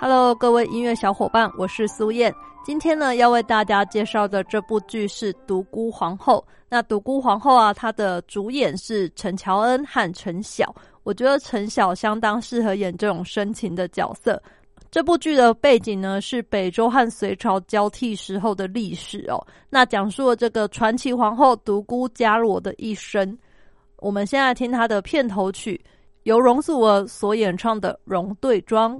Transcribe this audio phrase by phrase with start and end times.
[0.00, 2.32] Hello，各位音乐小伙伴，我是苏燕。
[2.64, 6.44] 今天呢，要为大家介绍的这部剧是《独孤皇后》。
[6.68, 10.72] 那《独孤皇后》啊，它的主演是陈乔恩和陈晓。
[11.02, 14.40] 我觉得陈晓相当适合演这种深情的角色。
[14.88, 19.44] 这部剧的背景呢，是北周和隋朝交替时候的历史哦。
[19.68, 23.36] 那讲述了这个传奇皇后独孤伽罗的一生。
[23.96, 25.84] 我们现在听她的片头曲，
[26.22, 28.96] 由容祖儿所演唱的《容对庄》。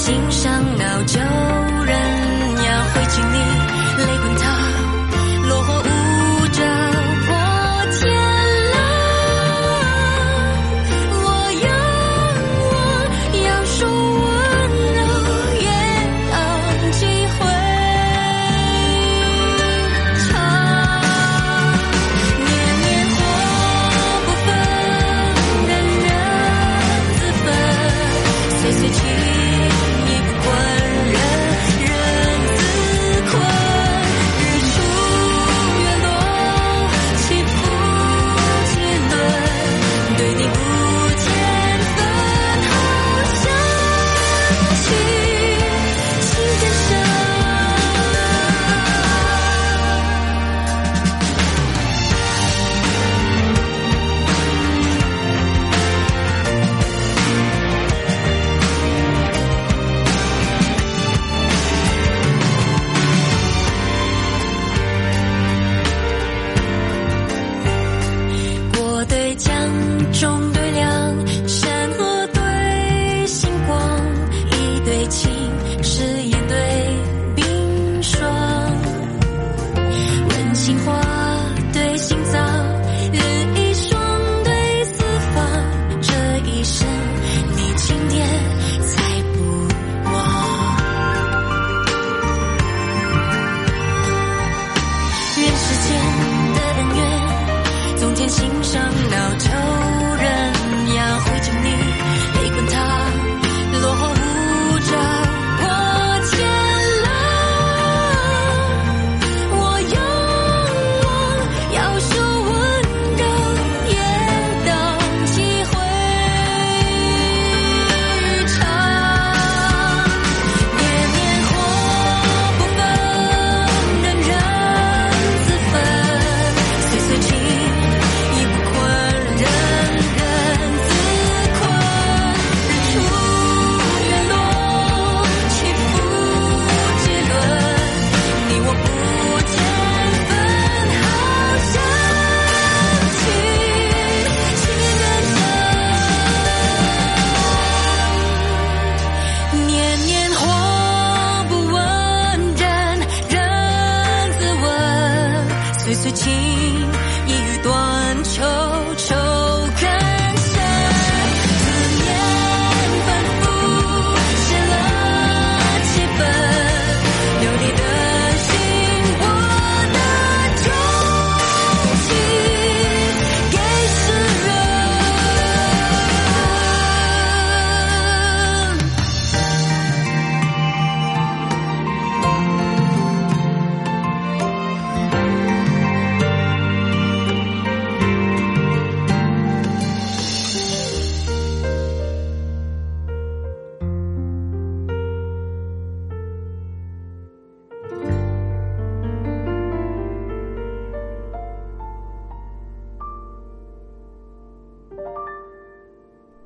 [0.00, 1.92] 心上老旧人
[2.64, 3.36] 呀，会经历
[3.98, 4.69] 泪滚烫。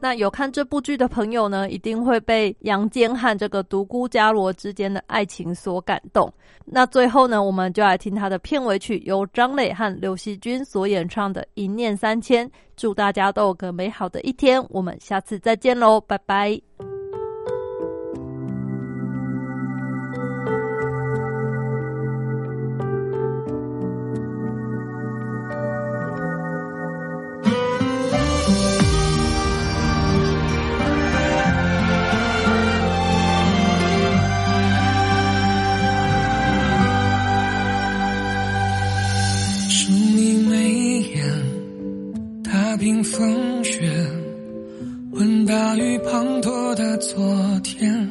[0.04, 6.30] 那有看这部剧的朋友呢，一定会被杨坚和这个独孤伽罗之间的爱情所感动。
[6.66, 12.46] 那最后呢，我们就来听他的片尾曲，由张磊和刘惜君所演唱的《一念三千》。
[12.76, 16.93] 祝大家都有个美好的一天，我们下次再见喽，拜拜。
[42.84, 43.80] 听风雪
[45.12, 48.10] 问大雨滂沱的昨天。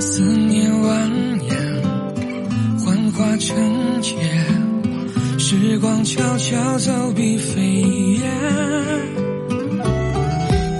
[0.00, 0.86] 思念蜿
[1.40, 4.14] 蜒幻化成街
[5.36, 7.60] 时光悄悄走笔飞
[8.20, 8.30] 烟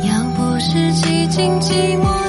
[0.05, 2.24] 要不是寂静寂寞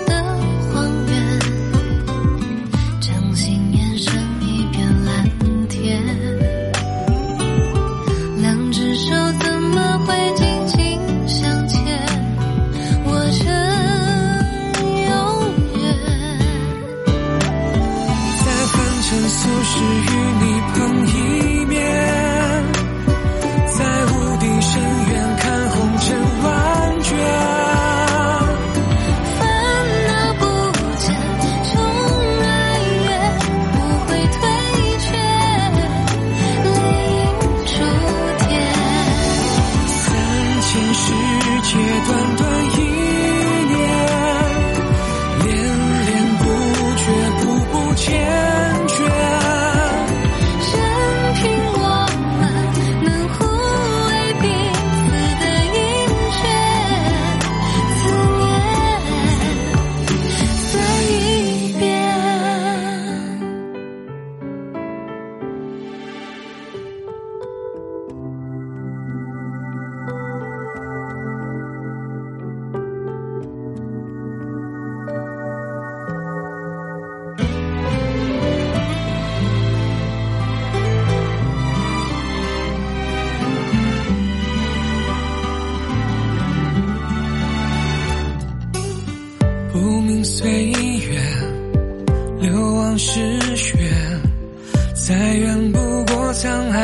[19.16, 21.55] 愿俗世与你碰一。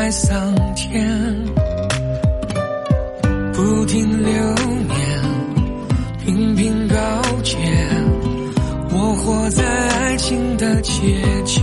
[0.01, 0.99] 爱桑田
[3.53, 4.33] 不停流
[4.87, 4.97] 年
[6.25, 7.55] 频频告诫
[8.89, 11.61] 我活在爱情的结界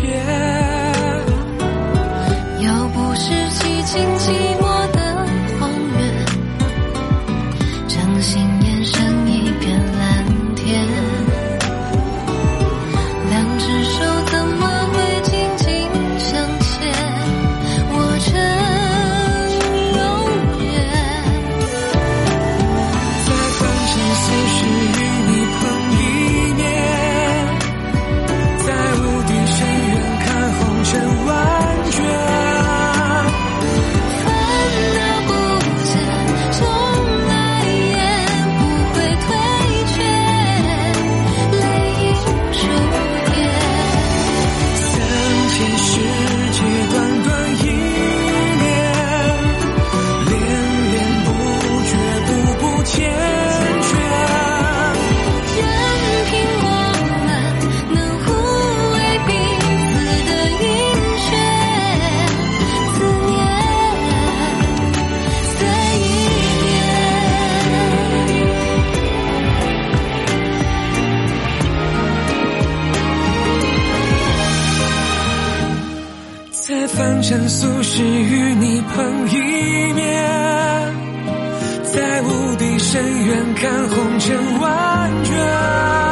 [76.97, 80.05] 凡尘俗世与你碰一面，
[81.85, 86.08] 在无底深渊看红尘万卷。